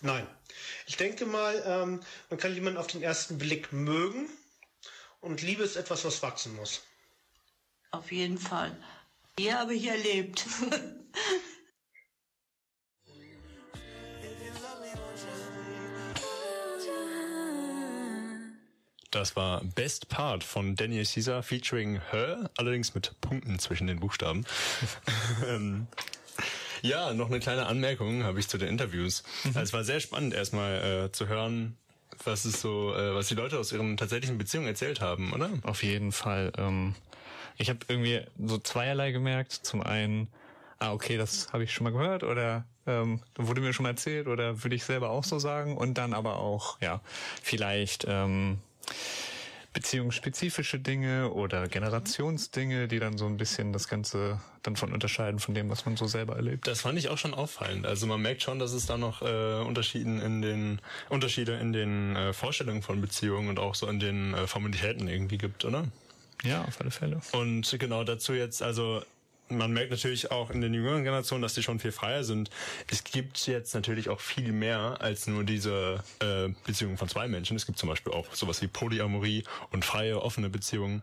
[0.00, 0.26] Nein.
[0.86, 4.28] Ich denke mal, ähm, man kann jemanden auf den ersten Blick mögen
[5.20, 6.82] und Liebe ist etwas, was wachsen muss.
[7.90, 8.76] Auf jeden Fall.
[9.38, 10.44] Die habe ich erlebt.
[19.10, 24.44] Das war Best Part von Daniel Caesar featuring Her, allerdings mit Punkten zwischen den Buchstaben.
[26.84, 29.22] Ja, noch eine kleine Anmerkung habe ich zu den Interviews.
[29.46, 31.78] Also es war sehr spannend erstmal äh, zu hören,
[32.24, 35.48] was ist so, äh, was die Leute aus ihren tatsächlichen Beziehungen erzählt haben, oder?
[35.62, 36.52] Auf jeden Fall.
[36.58, 36.94] Ähm,
[37.56, 39.52] ich habe irgendwie so zweierlei gemerkt.
[39.52, 40.28] Zum einen,
[40.78, 44.26] ah okay, das habe ich schon mal gehört oder ähm, wurde mir schon mal erzählt
[44.26, 45.78] oder würde ich selber auch so sagen.
[45.78, 47.00] Und dann aber auch, ja,
[47.42, 48.58] vielleicht ähm,
[49.74, 55.54] beziehungsspezifische Dinge oder Generationsdinge, die dann so ein bisschen das Ganze dann von unterscheiden von
[55.54, 56.66] dem, was man so selber erlebt.
[56.66, 57.84] Das fand ich auch schon auffallend.
[57.84, 62.16] Also man merkt schon, dass es da noch äh, Unterschieden in den Unterschiede in den
[62.16, 65.84] äh, Vorstellungen von Beziehungen und auch so in den äh, Formalitäten irgendwie gibt, oder?
[66.44, 67.20] Ja, auf alle Fälle.
[67.32, 69.02] Und genau dazu jetzt, also
[69.56, 72.50] man merkt natürlich auch in den jüngeren Generationen, dass die schon viel freier sind.
[72.90, 77.56] Es gibt jetzt natürlich auch viel mehr als nur diese äh, Beziehungen von zwei Menschen.
[77.56, 81.02] Es gibt zum Beispiel auch sowas wie Polyamorie und freie, offene Beziehungen.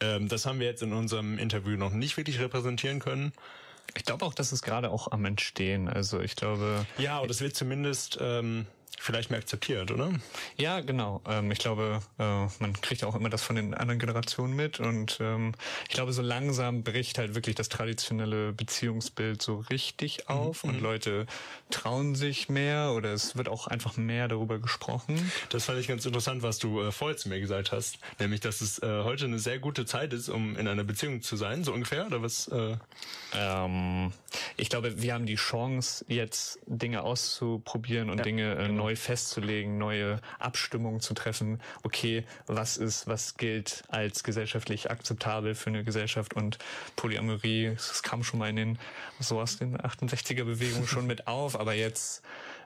[0.00, 3.32] Ähm, das haben wir jetzt in unserem Interview noch nicht wirklich repräsentieren können.
[3.96, 5.88] Ich glaube auch, dass es gerade auch am Entstehen.
[5.88, 6.86] Also ich glaube.
[6.98, 8.66] Ja, aber das wird zumindest ähm,
[8.98, 10.12] vielleicht mehr akzeptiert, oder?
[10.56, 11.20] Ja, genau.
[11.26, 12.22] Ähm, ich glaube, äh,
[12.60, 15.52] man kriegt auch immer das von den anderen Generationen mit und ähm,
[15.88, 20.70] ich glaube, so langsam bricht halt wirklich das traditionelle Beziehungsbild so richtig auf Mhm.
[20.70, 21.26] und Leute
[21.70, 25.32] trauen sich mehr oder es wird auch einfach mehr darüber gesprochen.
[25.48, 28.60] Das fand ich ganz interessant, was du äh, vorher zu mir gesagt hast, nämlich, dass
[28.60, 31.72] es äh, heute eine sehr gute Zeit ist, um in einer Beziehung zu sein, so
[31.72, 32.48] ungefähr, oder was?
[32.48, 32.76] Äh?
[33.34, 34.12] Ähm,
[34.56, 40.20] ich glaube, wir haben die Chance, jetzt Dinge auszuprobieren und Dinge äh, neu festzulegen, neue
[40.40, 41.60] Abstimmungen zu treffen.
[41.84, 46.58] Okay, was ist, was gilt als gesellschaftlich akzeptabel für eine Gesellschaft und
[46.96, 48.78] Polyamorie, das kam schon mal in den,
[49.20, 52.22] so aus den 68er Bewegungen schon mit auf, aber jetzt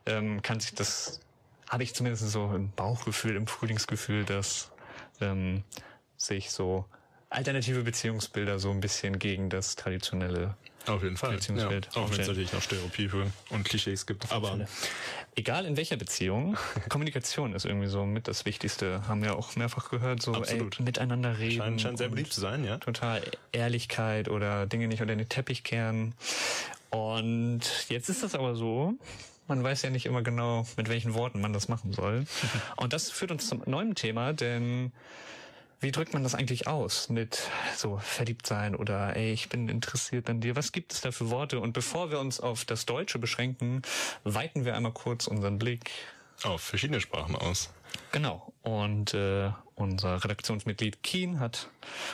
[0.07, 1.21] ähm, kann sich das
[1.69, 4.71] habe ich zumindest so ein Bauchgefühl, im Frühlingsgefühl, dass
[5.21, 5.65] ähm,
[6.17, 6.85] sich so
[7.29, 10.57] alternative Beziehungsbilder so ein bisschen gegen das traditionelle
[10.88, 11.35] auf jeden Fall.
[11.35, 14.31] Beziehungsbild Ja, auch wenn es natürlich noch Stereotype und Klischees gibt.
[14.33, 14.66] Aber
[15.38, 16.57] Egal in welcher Beziehung,
[16.88, 19.07] Kommunikation ist irgendwie so mit das Wichtigste.
[19.07, 20.33] Haben wir auch mehrfach gehört, so.
[20.44, 21.59] Ey, miteinander reden.
[21.59, 22.79] Scheint- scheint sehr beliebt zu sein, ja.
[22.79, 23.22] Total
[23.53, 26.14] Ehrlichkeit oder Dinge nicht unter den Teppich kehren.
[26.90, 28.94] Und jetzt ist das aber so,
[29.49, 32.25] man weiß ja nicht immer genau, mit welchen Worten man das machen soll.
[32.77, 34.92] Und das führt uns zum neuen Thema, denn
[35.81, 40.31] wie drückt man das eigentlich aus mit so verliebt sein oder ey, ich bin interessiert
[40.31, 40.57] an dir?
[40.57, 41.61] Was gibt es da für Worte?
[41.61, 43.83] Und bevor wir uns auf das Deutsche beschränken,
[44.25, 45.91] weiten wir einmal kurz unseren Blick
[46.43, 47.71] auf verschiedene Sprachen aus.
[48.12, 48.53] Genau.
[48.62, 51.69] Und äh, unser Redaktionsmitglied Keen hat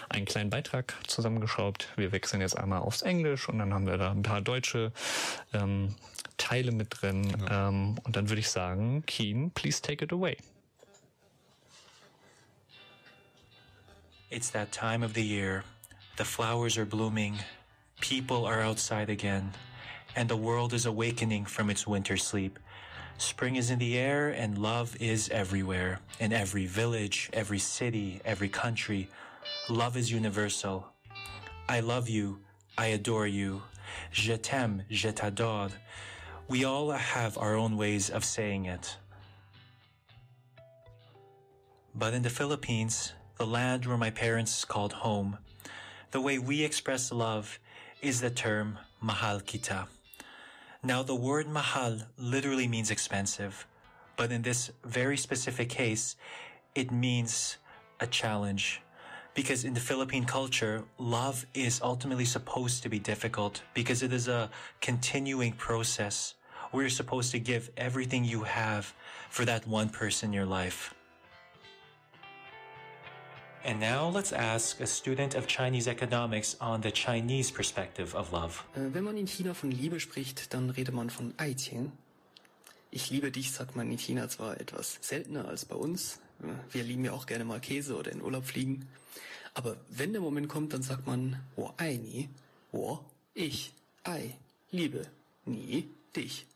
[0.09, 1.89] einen kleinen Beitrag zusammengeschraubt.
[1.97, 4.93] Wir wechseln jetzt einmal aufs Englisch und dann haben wir da ein paar deutsche
[5.53, 5.95] ähm,
[6.37, 7.33] Teile mit drin.
[7.51, 10.37] Ähm, und dann würde ich sagen, Keen, please take it away.
[14.33, 15.63] It's that time of the year.
[16.17, 17.37] The flowers are blooming,
[18.01, 19.53] people are outside again,
[20.17, 22.59] and the world is awakening from its winter sleep.
[23.19, 26.01] Spring is in the air and love is everywhere.
[26.19, 29.11] In every village, every city, every country,
[29.69, 30.87] love is universal.
[31.69, 32.39] I love you.
[32.79, 33.61] I adore you.
[34.13, 35.73] Je t'aime, je t'adore.
[36.49, 38.97] We all have our own ways of saying it.
[41.95, 45.39] But in the Philippines, the land where my parents is called home,
[46.11, 47.59] the way we express love
[48.01, 49.87] is the term mahal kita.
[50.83, 53.67] Now, the word mahal literally means expensive,
[54.17, 56.17] but in this very specific case,
[56.75, 57.57] it means
[58.01, 58.83] a challenge.
[59.35, 64.29] Because in the Philippine culture, love is ultimately supposed to be difficult because it is
[64.29, 66.35] a continuing process
[66.71, 68.93] where you're supposed to give everything you have
[69.31, 70.95] for that one person in your life.
[73.65, 78.65] And now let's ask a student of Chinese economics on the Chinese perspective of love.
[78.75, 81.93] Äh, Wenn man in China von Liebe spricht, dann redet man von Aiqian.
[82.91, 86.19] Ich liebe dich, sagt man in China zwar etwas seltener als bei uns.
[86.43, 88.89] Äh, Wir lieben ja auch gerne mal Käse oder in Urlaub fliegen.
[89.55, 92.29] Aber wenn der Moment kommt, dann sagt man, wo ai ni,
[92.73, 93.73] wo, ich,
[94.03, 94.35] ei,
[94.73, 95.07] liebe,
[95.45, 96.47] nie, dich.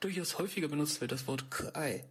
[0.00, 2.04] Durchaus häufiger benutzt wird das Wort Kai.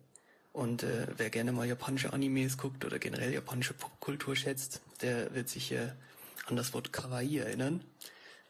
[0.58, 5.50] Und äh, wer gerne mal japanische Animes guckt oder generell japanische Popkultur schätzt, der wird
[5.50, 5.91] sich äh,
[6.48, 7.84] an das Wort Kawaii erinnern.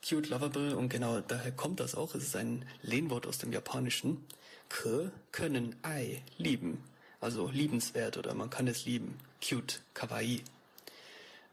[0.08, 2.16] Cute, lovable und genau daher kommt das auch.
[2.16, 4.26] Es ist ein Lehnwort aus dem Japanischen.
[4.70, 6.82] Ke, können, ei, lieben.
[7.20, 9.20] Also liebenswert oder man kann es lieben.
[9.46, 10.44] Cute, kawaii.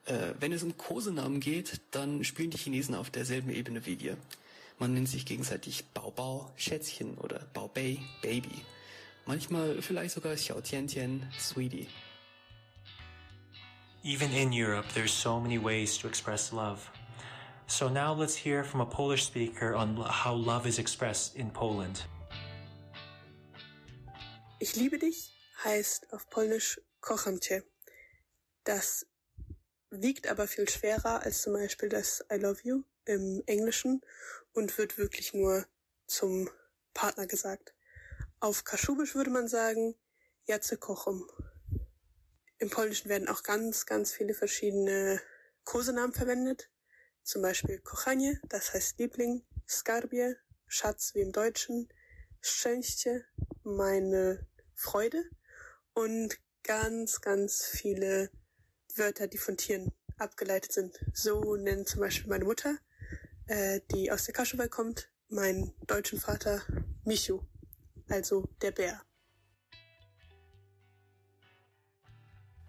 [0.04, 4.16] Äh, wenn es um Kosenamen geht, dann spielen die Chinesen auf derselben Ebene wie wir.
[4.78, 8.62] Man nennt sich gegenseitig Bao Bao, Schätzchen oder Bao Bei, Baby.
[9.26, 11.88] Manchmal vielleicht sogar Xiao Tian Tian, Sweetie.
[14.02, 16.90] Even in Europe, there's so many ways to express love.
[17.66, 22.06] So now let's hear from a Polish speaker on how love is expressed in Poland.
[24.60, 25.32] Ich liebe dich
[25.64, 27.62] heißt auf Polnisch kocham cię.
[28.64, 29.06] Das
[29.90, 34.02] wiegt aber viel schwerer als zum Beispiel das I love you im Englischen
[34.52, 35.66] und wird wirklich nur
[36.06, 36.50] zum
[36.92, 37.74] Partner gesagt.
[38.44, 39.94] Auf Kaschubisch würde man sagen
[40.44, 41.26] Jace kocham.
[42.58, 45.18] Im Polnischen werden auch ganz, ganz viele verschiedene
[45.64, 46.70] Kosenamen verwendet.
[47.22, 50.34] Zum Beispiel Kochanie, das heißt Liebling, Skarbie,
[50.66, 51.88] Schatz wie im Deutschen,
[52.42, 53.24] Szczęście,
[53.62, 55.24] meine Freude
[55.94, 58.30] und ganz, ganz viele
[58.94, 61.02] Wörter, die von Tieren abgeleitet sind.
[61.14, 62.76] So nennt zum Beispiel meine Mutter,
[63.46, 66.60] äh, die aus der Kaschewei kommt, meinen deutschen Vater
[67.06, 67.40] Michu,
[68.10, 69.00] also der Bär.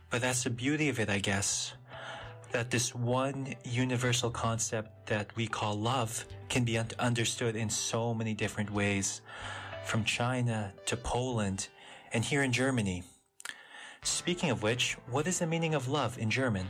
[0.09, 1.73] But that's the beauty of it, I guess.
[2.51, 8.13] That this one universal concept that we call love can be un- understood in so
[8.13, 9.21] many different ways,
[9.83, 11.67] from China to Poland
[12.13, 13.03] and here in Germany.
[14.03, 16.67] Speaking of which, what is the meaning of love in German?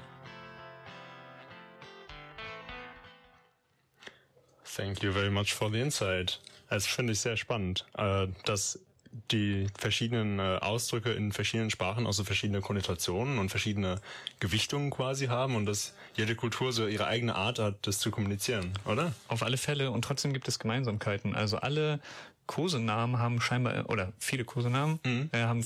[4.63, 6.37] Thank you very much for the insight.
[6.69, 8.79] Das finde ich sehr spannend, äh, dass
[9.31, 14.01] die verschiedenen äh, Ausdrücke in verschiedenen Sprachen auch so verschiedene Konnotationen und verschiedene
[14.39, 18.73] Gewichtungen quasi haben und dass jede Kultur so ihre eigene Art hat, das zu kommunizieren,
[18.85, 19.13] oder?
[19.27, 19.91] Auf alle Fälle.
[19.91, 21.35] Und trotzdem gibt es Gemeinsamkeiten.
[21.35, 21.99] Also alle
[22.47, 24.99] Kosenamen haben scheinbar, oder viele Kosenamen
[25.31, 25.65] äh, haben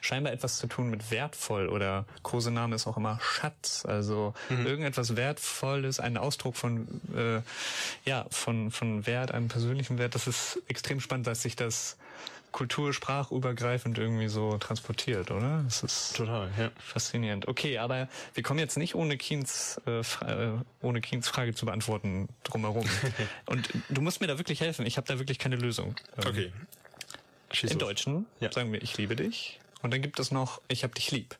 [0.00, 3.84] scheinbar etwas zu tun mit wertvoll oder Kosename ist auch immer Schatz.
[3.86, 4.34] Also
[4.64, 7.40] irgendetwas Wertvolles, ein Ausdruck von, äh,
[8.08, 10.14] ja, von, von Wert, einem persönlichen Wert.
[10.14, 11.96] Das ist extrem spannend, dass sich das
[12.56, 15.62] Kultur, sprachübergreifend irgendwie so transportiert, oder?
[15.64, 16.70] Das ist total, ja.
[16.78, 17.46] faszinierend.
[17.48, 22.30] Okay, aber wir kommen jetzt nicht ohne Keens, äh, äh, ohne Keens Frage zu beantworten
[22.44, 22.86] drumherum.
[23.46, 24.86] Und du musst mir da wirklich helfen.
[24.86, 25.96] Ich habe da wirklich keine Lösung.
[26.16, 26.52] Ähm, Okay.
[27.52, 27.88] Schieß Im los.
[27.88, 29.60] Deutschen sagen wir, ich liebe dich.
[29.82, 31.36] Und dann gibt es noch, ich hab dich lieb.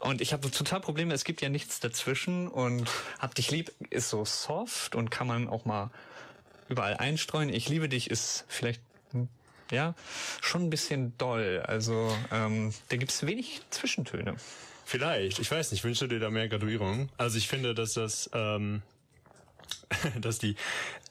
[0.00, 2.90] Und ich habe total Probleme, es gibt ja nichts dazwischen und
[3.20, 5.90] hab dich lieb ist so soft und kann man auch mal
[6.68, 7.48] überall einstreuen.
[7.48, 8.80] Ich liebe dich ist vielleicht,
[9.70, 9.94] ja,
[10.40, 11.62] schon ein bisschen doll.
[11.66, 14.36] Also ähm, da gibt's wenig Zwischentöne.
[14.84, 17.10] Vielleicht, ich weiß nicht, wünschst du dir da mehr Graduierung?
[17.18, 18.82] Also ich finde, dass das, ähm,
[20.20, 20.56] dass die,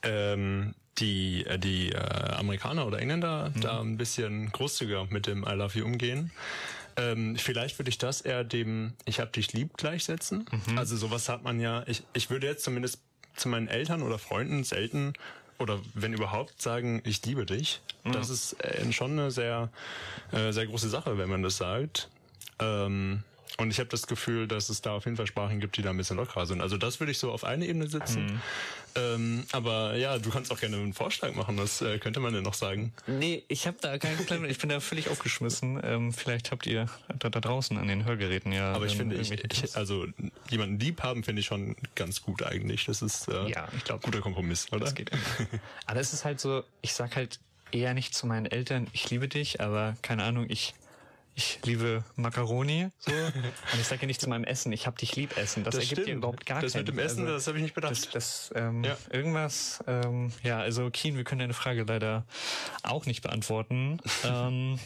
[0.02, 5.52] ähm, die, äh, die äh, Amerikaner oder Engländer da ein bisschen großzügiger mit dem I
[5.52, 6.32] love you umgehen.
[6.96, 10.46] Ähm, vielleicht würde ich das eher dem Ich hab dich lieb gleichsetzen.
[10.74, 13.00] Also sowas hat man ja, ich, ich würde jetzt zumindest
[13.36, 15.12] zu meinen Eltern oder Freunden selten
[15.58, 17.80] oder wenn überhaupt sagen, ich liebe dich.
[18.04, 19.70] Das ist äh, schon eine sehr,
[20.32, 22.08] äh, sehr große Sache, wenn man das sagt.
[22.58, 23.22] Ähm,
[23.58, 25.90] und ich habe das Gefühl, dass es da auf jeden Fall Sprachen gibt, die da
[25.90, 26.60] ein bisschen lockerer sind.
[26.60, 28.40] Also das würde ich so auf eine Ebene setzen.
[28.94, 31.58] Ähm, aber ja, du kannst auch gerne einen Vorschlag machen.
[31.58, 32.92] Was äh, könnte man denn noch sagen?
[33.08, 34.44] Nee, ich habe da keinen Plan.
[34.44, 35.80] Ich bin da völlig aufgeschmissen.
[35.82, 36.86] Ähm, vielleicht habt ihr
[37.18, 38.72] da, da draußen an den Hörgeräten ja.
[38.72, 40.06] Aber ich ähm, finde, ich, ich, also
[40.50, 42.84] jemanden lieb haben finde ich schon ganz gut eigentlich.
[42.86, 44.84] Das ist äh, Ja, ich glaube, guter Kompromiss, oder?
[44.84, 45.10] Das geht
[45.86, 47.40] aber es ist halt so, ich sag halt
[47.72, 50.74] eher nicht zu meinen Eltern, ich liebe dich, aber keine Ahnung, ich
[51.38, 53.12] ich liebe Macaroni so
[53.72, 55.62] und ich sage ja nicht zu meinem Essen, ich hab dich lieb essen.
[55.62, 56.18] Das, Das ergibt ja stimmt.
[56.18, 57.92] überhaupt gar Das keinen mit dem Essen, das habe ich nicht bedacht.
[57.92, 58.96] Das, das ähm, Ja.
[59.10, 62.24] irgendwas, ähm, ja, also Keen, wir können deine Frage leider
[62.82, 64.00] auch nicht beantworten.
[64.24, 64.80] ähm,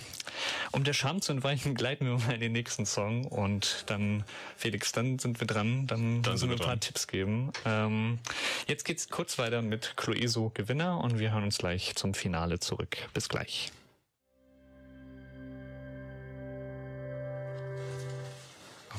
[0.72, 4.24] um der Scham zu entweichen, gleiten wir mal in den nächsten Song und dann,
[4.56, 6.78] Felix, dann sind wir dran, dann, Dann müssen sind wir ein paar.
[6.80, 7.50] Tipps geben.
[7.64, 8.18] Ähm,
[8.66, 12.96] jetzt geht's kurz weiter mit Cloeso Gewinner und wir hören uns gleich zum Finale zurück.
[13.14, 13.72] Bis gleich.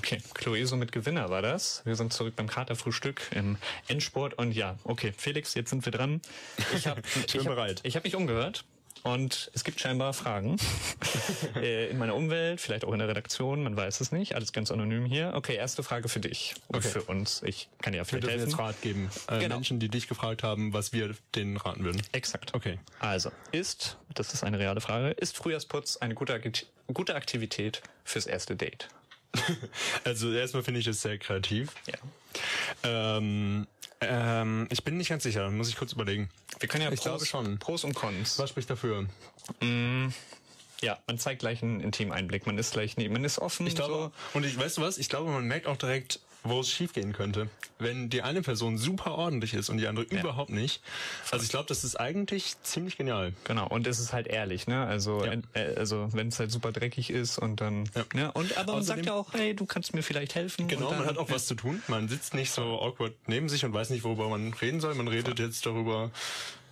[0.04, 1.82] Okay, Cloeso mit Gewinner war das.
[1.86, 6.22] Wir sind zurück beim Katerfrühstück im Endsport und ja, okay, Felix, jetzt sind wir dran.
[6.76, 7.80] Ich habe Ich bin bereit.
[7.84, 8.66] Ich habe mich umgehört
[9.04, 10.58] und es gibt scheinbar Fragen
[11.56, 14.36] äh, in meiner Umwelt, vielleicht auch in der Redaktion, man weiß es nicht.
[14.36, 15.32] Alles ganz anonym hier.
[15.36, 16.90] Okay, erste Frage für dich und Okay.
[16.90, 17.42] für uns.
[17.46, 18.50] Ich kann dir ja vielleicht helfen.
[18.50, 19.10] jetzt Rat geben.
[19.30, 19.56] Äh, Genau.
[19.56, 22.02] Menschen, die dich gefragt haben, was wir denen raten würden.
[22.12, 22.54] Exakt.
[22.54, 22.78] Okay.
[23.00, 26.42] Also, ist, das ist eine reale Frage, ist Frühjahrsputz eine gute,
[26.94, 28.90] gute Aktivität fürs erste Date?
[30.04, 31.72] Also erstmal finde ich es sehr kreativ.
[31.88, 31.98] Ja.
[32.84, 33.68] Ähm,
[34.02, 36.30] ähm, ich bin nicht ganz sicher, muss ich kurz überlegen.
[36.60, 37.60] Wir können ja ich Pros, glaube schon.
[37.60, 38.38] Pros und Cons.
[38.40, 39.08] Was spricht dafür?
[39.62, 40.10] Mm,
[40.82, 42.46] ja, man zeigt gleich einen intimen Einblick.
[42.46, 43.66] Man ist gleich, nee, man ist offen.
[43.68, 44.98] Ich glaube, und ich weißt du was?
[44.98, 47.50] Ich glaube, man merkt auch direkt, wo es schiefgehen könnte.
[47.80, 50.82] Wenn die eine Person super ordentlich ist und die andere überhaupt nicht.
[51.32, 53.34] Also ich glaube, das ist eigentlich ziemlich genial.
[53.46, 54.86] Genau, und es ist halt ehrlich, ne?
[54.86, 58.32] Also, en- äh, also wenn es halt super dreckig ist und dann, ne?
[58.34, 60.68] Und aber man sagt ja auch, hey, du kannst mir vielleicht helfen.
[60.68, 61.82] Genau, dann, man hat auch was zu tun.
[61.88, 64.96] Man sitzt nicht so awkward neben sich und weiß nicht, worüber man reden soll.
[64.96, 66.12] Man redet jetzt darüber,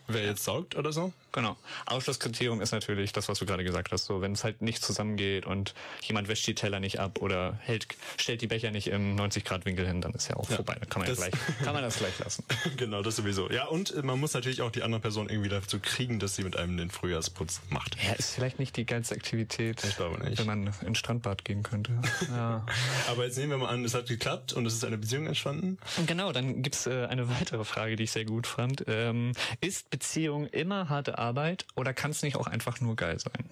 [0.07, 1.13] wer jetzt saugt oder so.
[1.33, 1.55] Genau.
[1.85, 4.05] Ausschlusskriterium ist natürlich das, was du gerade gesagt hast.
[4.05, 7.87] So, wenn es halt nicht zusammengeht und jemand wäscht die Teller nicht ab oder hält,
[8.17, 10.75] stellt die Becher nicht im 90-Grad-Winkel hin, dann ist ja auch Ja, vorbei.
[10.79, 12.43] Dann kann man ja das- gleich, kann man das gleich lassen.
[12.77, 13.49] genau, das sowieso.
[13.49, 16.43] Ja, und äh, man muss natürlich auch die andere Person irgendwie dazu kriegen, dass sie
[16.43, 17.95] mit einem den Frühjahrsputz macht.
[18.03, 20.37] Ja, ist vielleicht nicht die geilste Aktivität, Ich glaube nicht.
[20.39, 21.91] wenn man ins Strandbad gehen könnte.
[22.31, 22.65] Ja.
[23.09, 25.77] Aber jetzt nehmen wir mal an, es hat geklappt und es ist eine Beziehung entstanden.
[26.07, 28.85] Genau, dann gibt's äh, eine weitere Frage, die ich sehr gut fand.
[28.87, 33.45] Ähm, ist Beziehung immer harte Arbeit oder kann es nicht auch einfach nur geil sein?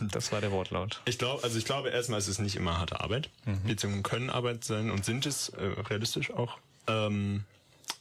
[0.12, 1.00] Das war der Wortlaut.
[1.04, 3.30] Ich glaube, also ich glaube erstmal, es ist nicht immer harte Arbeit.
[3.66, 6.58] Beziehungen können Arbeit sein und sind es äh, realistisch auch.
[6.86, 7.44] Ähm,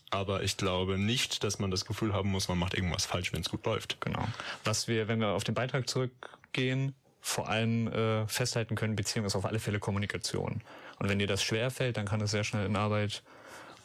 [0.09, 3.41] aber ich glaube nicht, dass man das Gefühl haben muss, man macht irgendwas falsch, wenn
[3.41, 4.01] es gut läuft.
[4.01, 4.27] Genau.
[4.65, 9.35] Was wir, wenn wir auf den Beitrag zurückgehen, vor allem äh, festhalten können, Beziehung ist
[9.35, 10.61] auf alle Fälle Kommunikation.
[10.99, 13.23] Und wenn dir das schwer fällt, dann kann es sehr schnell in Arbeit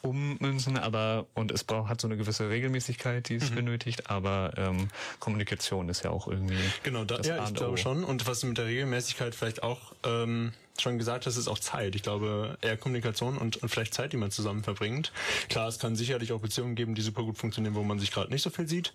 [0.01, 4.89] ummünzen, aber und es braucht hat so eine gewisse Regelmäßigkeit, die es benötigt, aber ähm,
[5.19, 8.03] Kommunikation ist ja auch irgendwie Genau, da, das ja, ich glaube schon.
[8.03, 11.95] Und was du mit der Regelmäßigkeit vielleicht auch ähm, schon gesagt hast, ist auch Zeit.
[11.95, 15.11] Ich glaube, eher Kommunikation und, und vielleicht Zeit, die man zusammen verbringt.
[15.49, 18.31] Klar, es kann sicherlich auch Beziehungen geben, die super gut funktionieren, wo man sich gerade
[18.31, 18.93] nicht so viel sieht.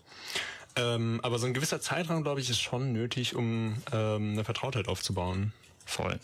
[0.76, 4.88] Ähm, aber so ein gewisser Zeitraum, glaube ich, ist schon nötig, um ähm, eine Vertrautheit
[4.88, 5.52] aufzubauen.
[5.84, 6.18] Voll.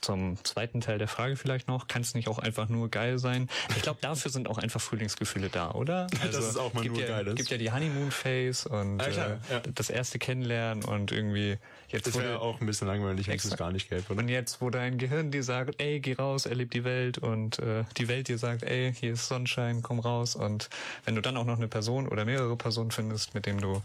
[0.00, 1.88] Zum zweiten Teil der Frage vielleicht noch.
[1.88, 3.48] Kann es nicht auch einfach nur geil sein?
[3.76, 6.06] Ich glaube, dafür sind auch einfach Frühlingsgefühle da, oder?
[6.22, 7.36] Also, Dass es auch mal gibt nur ja, geil ist.
[7.36, 9.60] gibt ja die Honeymoon Phase und Ja, klar, äh, ja.
[9.74, 13.56] das erste Kennenlernen und irgendwie jetzt Das wäre auch ein bisschen langweilig, wenn es das
[13.56, 14.20] gar nicht gäbe, oder?
[14.20, 17.84] und jetzt, wo dein Gehirn dir sagt, ey, geh raus, erleb die Welt und äh,
[17.96, 20.68] die Welt dir sagt, ey, hier ist Sonnenschein, komm raus und
[21.04, 23.82] wenn du dann auch noch eine Person oder mehrere Personen findest, mit denen du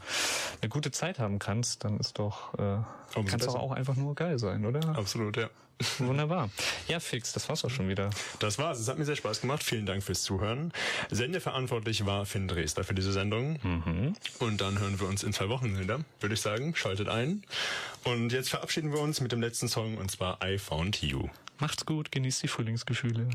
[0.61, 2.83] eine gute Zeit haben kannst, dann ist doch, äh, Umso
[3.13, 3.59] kann es doch besser.
[3.59, 4.81] auch einfach nur geil sein, oder?
[4.97, 5.49] Absolut, ja.
[5.99, 6.49] Wunderbar.
[6.87, 8.09] Ja, Fix, das war's auch schon wieder.
[8.39, 8.79] Das war's.
[8.79, 9.63] Es hat mir sehr Spaß gemacht.
[9.63, 10.71] Vielen Dank fürs Zuhören.
[11.09, 13.59] Sendeverantwortlich war Finn Dresder für diese Sendung.
[13.63, 14.13] Mhm.
[14.39, 16.75] Und dann hören wir uns in zwei Wochen wieder, würde ich sagen.
[16.75, 17.43] Schaltet ein.
[18.03, 21.29] Und jetzt verabschieden wir uns mit dem letzten Song und zwar I Found You.
[21.59, 23.29] Macht's gut, genießt die Frühlingsgefühle.